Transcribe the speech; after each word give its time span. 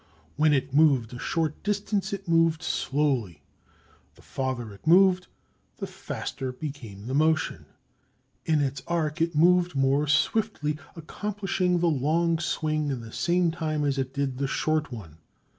When 0.35 0.51
it 0.51 0.73
moved 0.73 1.13
a 1.13 1.19
short 1.19 1.61
distance, 1.61 2.11
it 2.11 2.27
moved 2.27 2.63
slowly; 2.63 3.43
the 4.15 4.23
farther 4.23 4.73
it 4.73 4.87
moved, 4.87 5.27
the 5.77 5.85
faster 5.85 6.51
became 6.51 7.05
the 7.05 7.13
motion; 7.13 7.67
in 8.43 8.61
its 8.61 8.81
arc 8.87 9.21
it 9.21 9.35
moved 9.35 9.75
more 9.75 10.07
swiftly, 10.07 10.79
accomplishing 10.95 11.77
the 11.81 11.85
long 11.85 12.39
swing 12.39 12.89
in 12.89 13.01
the 13.01 13.13
same 13.13 13.51
time 13.51 13.85
as 13.85 13.99
it 13.99 14.11
did 14.11 14.39
the 14.39 14.47
short 14.47 14.91
one. 14.91 15.17